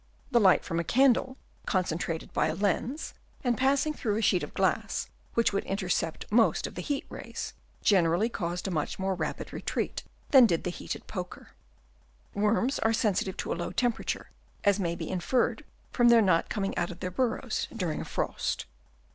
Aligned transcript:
The 0.31 0.39
light 0.39 0.63
from 0.65 0.79
a 0.79 0.83
candle, 0.83 1.37
concentrated 1.67 2.33
by 2.33 2.47
a 2.47 2.55
lens 2.55 3.13
and 3.43 3.55
passing 3.55 3.93
through 3.93 4.17
a 4.17 4.21
sheet 4.23 4.41
of 4.41 4.55
glass 4.55 5.07
which 5.35 5.53
would 5.53 5.63
intercept 5.65 6.25
most 6.31 6.65
of 6.65 6.73
the 6.73 6.81
heat 6.81 7.05
rays, 7.07 7.53
generally 7.83 8.27
caused 8.27 8.67
a 8.67 8.71
much 8.71 8.97
more 8.97 9.13
rapid 9.13 9.53
retreat 9.53 10.01
than 10.31 10.47
did 10.47 10.63
the 10.63 10.71
heated 10.71 11.05
poker. 11.05 11.49
Worms 12.33 12.79
are 12.79 12.93
sensitive 12.93 13.37
to 13.37 13.53
a 13.53 13.53
low 13.53 13.71
temper 13.71 14.01
ature, 14.03 14.25
as 14.63 14.79
may 14.79 14.95
be 14.95 15.07
inferred 15.07 15.63
from 15.93 16.07
their 16.09 16.19
not 16.23 16.49
coming 16.49 16.75
out 16.79 16.89
of 16.89 16.99
their 16.99 17.11
burrows 17.11 17.67
during 17.71 18.01
a 18.01 18.05
frost. 18.05 18.65